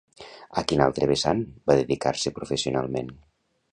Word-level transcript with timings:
A 0.61 0.63
quin 0.71 0.81
altre 0.85 1.09
vessant 1.11 1.43
va 1.69 1.77
dedicar-se 1.81 2.33
professionalment? 2.39 3.13